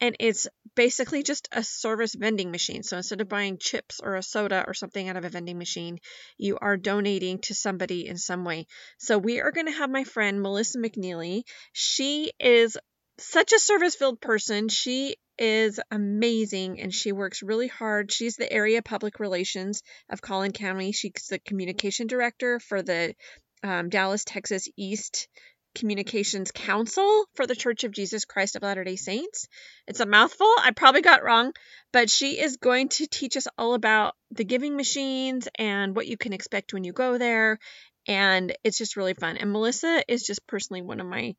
[0.00, 2.84] And it's basically just a service vending machine.
[2.84, 5.98] So instead of buying chips or a soda or something out of a vending machine,
[6.38, 8.68] you are donating to somebody in some way.
[8.98, 11.42] So we are going to have my friend Melissa McNeely.
[11.72, 12.78] She is
[13.18, 14.68] such a service filled person.
[14.68, 18.12] She is amazing and she works really hard.
[18.12, 20.92] She's the area public relations of Collin County.
[20.92, 23.14] She's the communication director for the
[23.62, 25.28] um, Dallas, Texas East
[25.74, 29.48] Communications Council for the Church of Jesus Christ of Latter day Saints.
[29.86, 30.52] It's a mouthful.
[30.60, 31.52] I probably got wrong,
[31.92, 36.16] but she is going to teach us all about the giving machines and what you
[36.16, 37.58] can expect when you go there.
[38.06, 39.36] And it's just really fun.
[39.36, 41.34] And Melissa is just personally one of my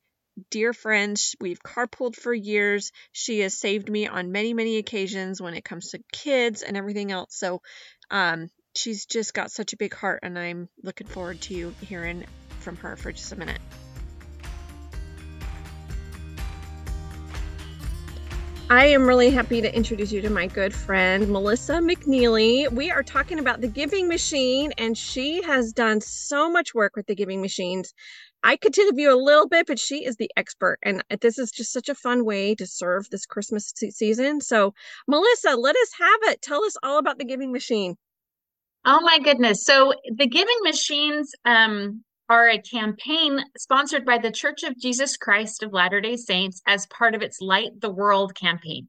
[0.49, 1.35] dear friends.
[1.39, 2.91] We've carpooled for years.
[3.11, 7.11] She has saved me on many, many occasions when it comes to kids and everything
[7.11, 7.35] else.
[7.35, 7.61] So,
[8.09, 12.25] um, she's just got such a big heart, and I'm looking forward to hearing
[12.59, 13.59] from her for just a minute.
[18.71, 22.71] I am really happy to introduce you to my good friend, Melissa McNeely.
[22.71, 27.05] We are talking about the Giving Machine, and she has done so much work with
[27.05, 27.93] the Giving Machines.
[28.43, 30.77] I could tell you a little bit, but she is the expert.
[30.83, 34.39] And this is just such a fun way to serve this Christmas season.
[34.39, 34.73] So,
[35.05, 36.41] Melissa, let us have it.
[36.41, 37.97] Tell us all about the Giving Machine.
[38.85, 39.65] Oh, my goodness.
[39.65, 45.63] So, the Giving Machines um, are a campaign sponsored by the Church of Jesus Christ
[45.63, 48.87] of Latter day Saints as part of its Light the World campaign.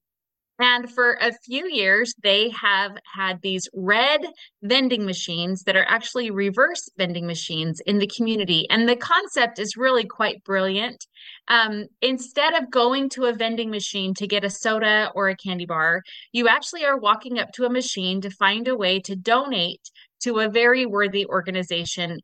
[0.61, 4.21] And for a few years, they have had these red
[4.63, 8.69] vending machines that are actually reverse vending machines in the community.
[8.71, 11.05] And the concept is really quite brilliant.
[11.49, 15.67] Um, instead of going to a vending machine to get a soda or a candy
[15.67, 19.91] bar, you actually are walking up to a machine to find a way to donate
[20.21, 22.21] to a very worthy organization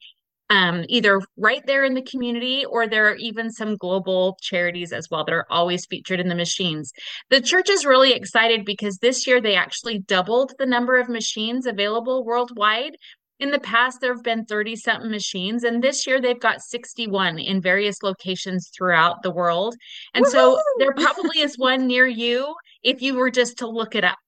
[0.51, 5.09] um, either right there in the community or there are even some global charities as
[5.11, 6.93] well that are always featured in the machines.
[7.31, 11.67] The church is really excited because this year they actually doubled the number of machines
[11.67, 12.97] available worldwide.
[13.41, 17.39] In the past, there have been 30 something machines, and this year they've got 61
[17.39, 19.77] in various locations throughout the world.
[20.13, 24.03] And so there probably is one near you if you were just to look it
[24.03, 24.19] up.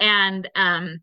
[0.00, 1.00] And um,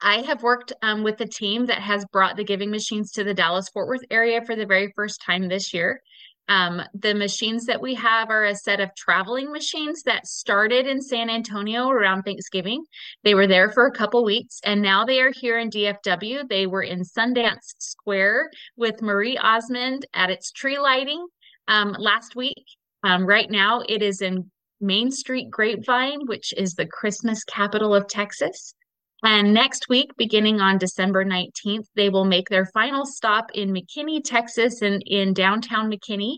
[0.00, 3.34] I have worked um, with a team that has brought the giving machines to the
[3.34, 6.00] Dallas Fort Worth area for the very first time this year.
[6.48, 11.02] Um, the machines that we have are a set of traveling machines that started in
[11.02, 12.84] San Antonio around Thanksgiving.
[13.22, 16.48] They were there for a couple weeks and now they are here in DFW.
[16.48, 21.26] They were in Sundance Square with Marie Osmond at its tree lighting
[21.66, 22.64] um, last week.
[23.04, 28.08] Um, right now, it is in Main Street Grapevine, which is the Christmas capital of
[28.08, 28.74] Texas.
[29.24, 34.22] And next week, beginning on December 19th, they will make their final stop in McKinney,
[34.22, 36.36] Texas, and in downtown McKinney,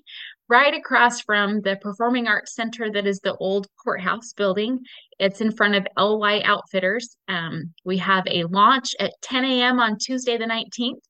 [0.48, 4.78] right across from the Performing Arts Center that is the old courthouse building.
[5.18, 7.16] It's in front of LY Outfitters.
[7.28, 9.78] Um, we have a launch at 10 a.m.
[9.78, 11.02] on Tuesday, the 19th,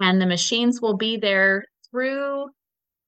[0.00, 2.46] and the machines will be there through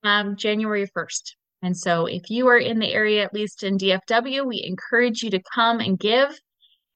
[0.04, 1.32] um, January 1st.
[1.62, 5.30] And so, if you are in the area, at least in DFW, we encourage you
[5.30, 6.38] to come and give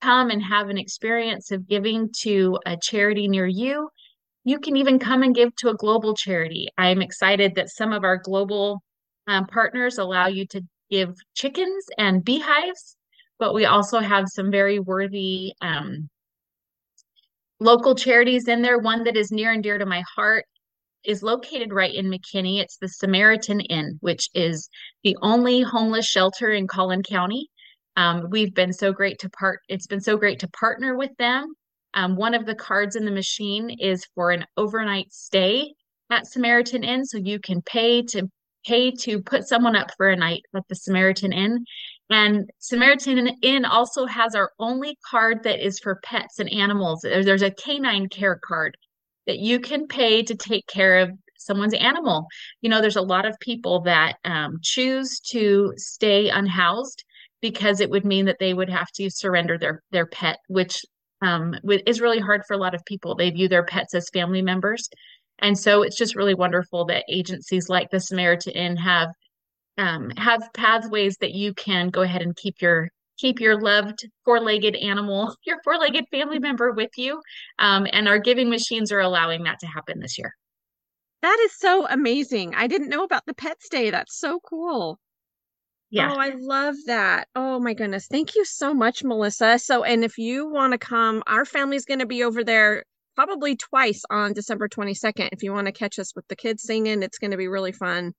[0.00, 3.88] come and have an experience of giving to a charity near you,
[4.44, 6.68] you can even come and give to a global charity.
[6.78, 8.82] I'm excited that some of our global
[9.26, 12.96] um, partners allow you to give chickens and beehives,
[13.38, 16.08] but we also have some very worthy um,
[17.60, 18.78] local charities in there.
[18.78, 20.44] One that is near and dear to my heart
[21.04, 22.60] is located right in McKinney.
[22.60, 24.68] It's the Samaritan Inn, which is
[25.02, 27.48] the only homeless shelter in Collin County.
[27.98, 29.58] Um, we've been so great to part.
[29.68, 31.52] It's been so great to partner with them.
[31.94, 35.74] Um, one of the cards in the machine is for an overnight stay
[36.08, 38.28] at Samaritan Inn, so you can pay to
[38.64, 41.64] pay to put someone up for a night at the Samaritan Inn.
[42.08, 47.00] And Samaritan Inn also has our only card that is for pets and animals.
[47.02, 48.76] There's a canine care card
[49.26, 52.28] that you can pay to take care of someone's animal.
[52.60, 57.02] You know, there's a lot of people that um, choose to stay unhoused
[57.40, 60.84] because it would mean that they would have to surrender their their pet, which
[61.22, 61.54] um,
[61.86, 63.14] is really hard for a lot of people.
[63.14, 64.88] They view their pets as family members,
[65.40, 69.08] and so it's just really wonderful that agencies like the Samaritan Inn have
[69.78, 74.76] um, have pathways that you can go ahead and keep your keep your loved four-legged
[74.76, 77.20] animal, your four-legged family member with you.
[77.58, 80.34] Um, and our giving machines are allowing that to happen this year.
[81.22, 82.54] That is so amazing.
[82.54, 83.90] I didn't know about the Pets Day.
[83.90, 85.00] That's so cool.
[85.90, 86.12] Yeah.
[86.12, 87.28] Oh, I love that.
[87.34, 88.06] Oh my goodness.
[88.08, 89.58] Thank you so much, Melissa.
[89.58, 92.84] So, and if you want to come, our family's going to be over there
[93.16, 95.30] probably twice on December 22nd.
[95.32, 97.72] If you want to catch us with the kids singing, it's going to be really
[97.72, 98.12] fun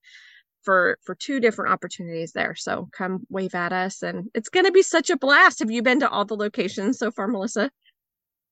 [0.63, 2.55] for for two different opportunities there.
[2.55, 5.59] So, come wave at us and it's going to be such a blast.
[5.59, 7.69] Have you been to all the locations so far, Melissa?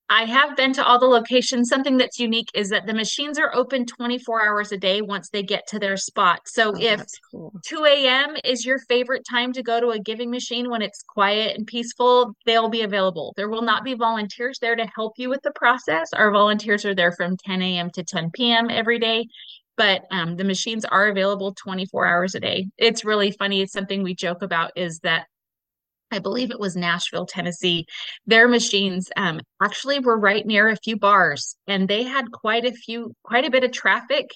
[0.09, 1.67] I have been to all the locations.
[1.67, 5.43] Something that's unique is that the machines are open 24 hours a day once they
[5.43, 6.41] get to their spot.
[6.45, 7.53] So oh, if cool.
[7.65, 8.35] 2 a.m.
[8.45, 12.33] is your favorite time to go to a giving machine when it's quiet and peaceful,
[12.45, 13.33] they'll be available.
[13.35, 16.13] There will not be volunteers there to help you with the process.
[16.13, 17.89] Our volunteers are there from 10 a.m.
[17.91, 18.69] to 10 p.m.
[18.69, 19.25] every day.
[19.75, 22.67] But um, the machines are available 24 hours a day.
[22.77, 23.61] It's really funny.
[23.61, 25.27] It's something we joke about is that
[26.11, 27.85] I believe it was Nashville, Tennessee.
[28.25, 32.71] Their machines um, actually were right near a few bars, and they had quite a
[32.71, 34.29] few, quite a bit of traffic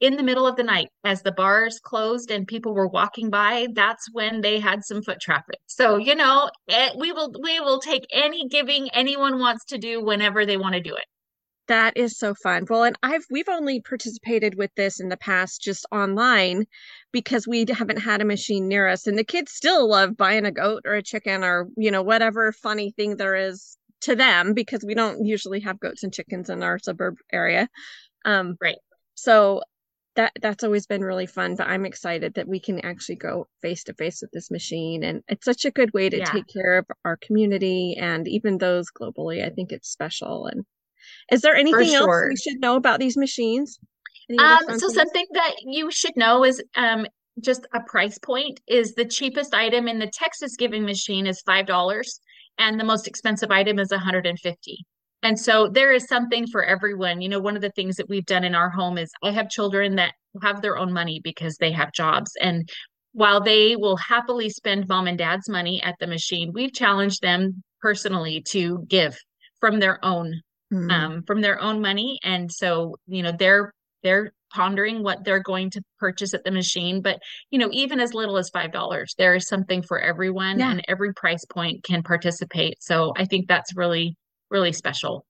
[0.00, 3.66] in the middle of the night as the bars closed and people were walking by.
[3.72, 5.58] That's when they had some foot traffic.
[5.66, 10.04] So you know, it, we will we will take any giving anyone wants to do
[10.04, 11.04] whenever they want to do it.
[11.68, 12.64] That is so fun.
[12.70, 16.66] Well, and I've we've only participated with this in the past just online
[17.12, 20.52] because we haven't had a machine near us and the kids still love buying a
[20.52, 24.84] goat or a chicken or, you know, whatever funny thing there is to them because
[24.84, 27.68] we don't usually have goats and chickens in our suburb area.
[28.24, 28.78] Um Right.
[29.16, 29.62] so
[30.16, 33.84] that that's always been really fun, but I'm excited that we can actually go face
[33.84, 36.22] to face with this machine and it's such a good way to Yeah.
[36.22, 39.44] take care of our community and even those globally.
[39.44, 40.64] I think it's special and
[41.30, 43.78] is there anything else we should know about these machines?
[44.38, 44.94] Um, so things?
[44.94, 47.06] something that you should know is um
[47.42, 51.66] just a price point is the cheapest item in the Texas Giving Machine is five
[51.66, 52.20] dollars,
[52.58, 54.86] and the most expensive item is 150.
[55.22, 57.20] And so there is something for everyone.
[57.20, 59.48] You know, one of the things that we've done in our home is I have
[59.48, 60.12] children that
[60.42, 62.30] have their own money because they have jobs.
[62.40, 62.68] And
[63.12, 67.62] while they will happily spend mom and dad's money at the machine, we've challenged them
[67.80, 69.16] personally to give
[69.58, 70.40] from their own
[70.72, 70.90] Mm.
[70.90, 72.18] um, from their own money.
[72.24, 77.02] And so, you know, they're they're pondering what they're going to purchase at the machine.
[77.02, 77.18] But,
[77.50, 80.70] you know, even as little as five dollars, there is something for everyone Yeah.
[80.70, 82.76] and every price point can participate.
[82.80, 84.16] So I think that's really,
[84.50, 85.24] really special.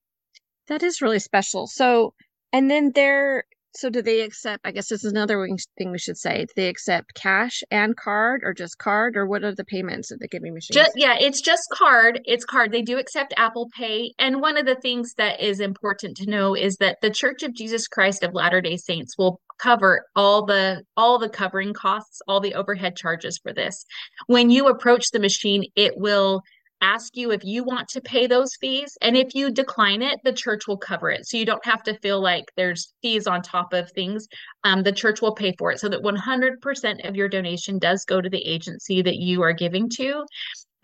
[0.68, 1.66] That is really special.
[1.66, 2.12] So,
[2.52, 3.44] and then there,
[3.76, 5.46] so do they accept, I guess this is another
[5.76, 6.46] thing we should say.
[6.46, 10.18] Do they accept cash and card or just card or what are the payments at
[10.18, 10.74] the giving machines?
[10.74, 12.20] Just yeah, it's just card.
[12.24, 12.72] It's card.
[12.72, 14.12] They do accept Apple Pay.
[14.18, 17.54] And one of the things that is important to know is that the Church of
[17.54, 22.54] Jesus Christ of Latter-day Saints will cover all the all the covering costs, all the
[22.54, 23.84] overhead charges for this.
[24.26, 26.42] When you approach the machine, it will
[26.86, 28.96] ask you if you want to pay those fees.
[29.02, 31.26] And if you decline it, the church will cover it.
[31.26, 34.28] So you don't have to feel like there's fees on top of things.
[34.62, 38.20] Um, the church will pay for it so that 100% of your donation does go
[38.20, 40.24] to the agency that you are giving to.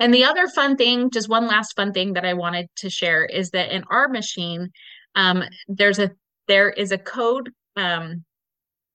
[0.01, 3.25] And the other fun thing, just one last fun thing that I wanted to share
[3.25, 4.71] is that in our machine,
[5.15, 6.11] um, there's a
[6.49, 8.25] there is a code um,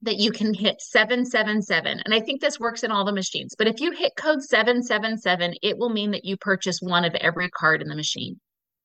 [0.01, 2.01] that you can hit 777.
[2.05, 3.55] And I think this works in all the machines.
[3.57, 7.49] But if you hit code 777, it will mean that you purchase one of every
[7.49, 8.39] card in the machine.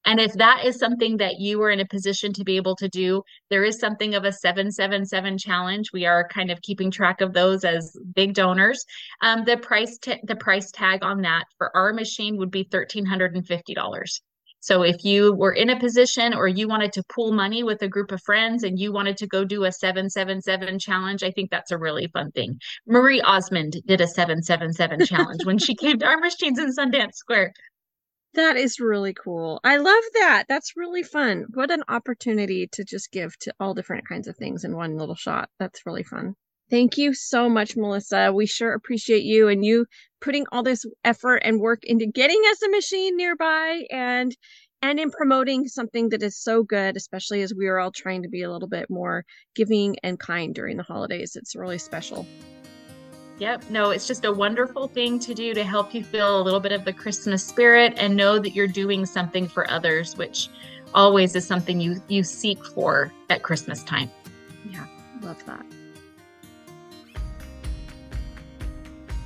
[0.05, 2.89] And if that is something that you are in a position to be able to
[2.89, 5.93] do, there is something of a 777 challenge.
[5.93, 8.85] We are kind of keeping track of those as big donors.
[9.21, 14.21] Um, the price ta- the price tag on that for our machine would be $1,350.
[14.63, 17.89] So if you were in a position or you wanted to pool money with a
[17.89, 21.73] group of friends and you wanted to go do a 777 challenge, I think that's
[21.73, 22.61] a really fun thing.
[22.87, 27.55] Marie Osmond did a 777 challenge when she came to our machines in Sundance Square.
[28.35, 29.59] That is really cool.
[29.65, 30.45] I love that.
[30.49, 31.47] That's really fun.
[31.55, 35.17] What an opportunity to just give to all different kinds of things in one little
[35.17, 35.51] shot.
[35.59, 36.37] That's really fun.
[36.73, 38.33] Thank you so much, Melissa.
[38.33, 39.85] We sure appreciate you and you
[40.23, 44.35] putting all this effort and work into getting us a machine nearby and
[44.81, 48.31] and in promoting something that is so good, especially as we are all trying to
[48.31, 51.37] be a little bit more giving and kind during the holidays.
[51.37, 52.27] It's really special.
[53.39, 53.69] Yep.
[53.69, 56.73] No, it's just a wonderful thing to do to help you feel a little bit
[56.73, 60.49] of the Christmas spirit and know that you're doing something for others, which
[60.95, 64.11] always is something you you seek for at Christmas time.
[64.71, 64.87] Yeah,
[65.21, 65.67] love that.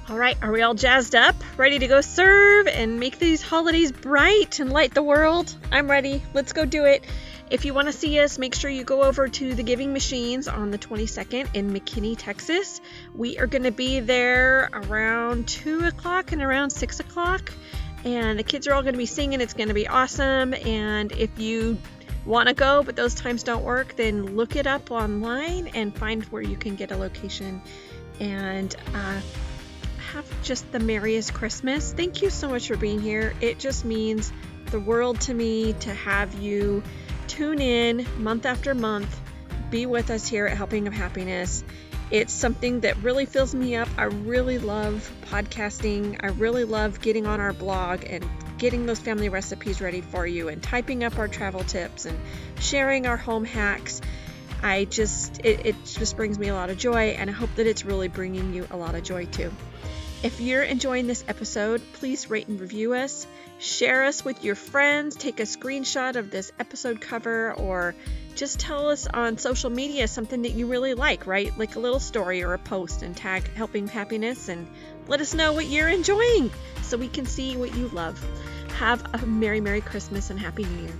[0.08, 1.34] All right, are we all jazzed up?
[1.56, 5.52] Ready to go serve and make these holidays bright and light the world?
[5.72, 6.22] I'm ready.
[6.32, 7.02] Let's go do it.
[7.50, 10.46] If you want to see us, make sure you go over to the Giving Machines
[10.46, 12.80] on the 22nd in McKinney, Texas.
[13.16, 17.50] We are going to be there around 2 o'clock and around 6 o'clock.
[18.04, 19.40] And the kids are all going to be singing.
[19.40, 20.54] It's going to be awesome.
[20.54, 21.78] And if you
[22.24, 26.22] want to go, but those times don't work, then look it up online and find
[26.26, 27.60] where you can get a location
[28.20, 29.20] and uh,
[30.16, 31.92] have just the merriest Christmas.
[31.92, 33.34] Thank you so much for being here.
[33.42, 34.32] It just means
[34.70, 36.82] the world to me to have you
[37.28, 39.20] tune in month after month,
[39.70, 41.64] be with us here at Helping of Happiness.
[42.10, 43.88] It's something that really fills me up.
[43.98, 46.18] I really love podcasting.
[46.22, 48.24] I really love getting on our blog and
[48.56, 52.18] getting those family recipes ready for you and typing up our travel tips and
[52.58, 54.00] sharing our home hacks.
[54.62, 57.66] I just, it, it just brings me a lot of joy, and I hope that
[57.66, 59.52] it's really bringing you a lot of joy too.
[60.22, 63.26] If you're enjoying this episode, please rate and review us.
[63.58, 65.14] Share us with your friends.
[65.14, 67.94] Take a screenshot of this episode cover or
[68.34, 71.56] just tell us on social media something that you really like, right?
[71.58, 74.66] Like a little story or a post and tag Helping Happiness and
[75.06, 76.50] let us know what you're enjoying
[76.82, 78.22] so we can see what you love.
[78.78, 80.92] Have a Merry, Merry Christmas and Happy New Year.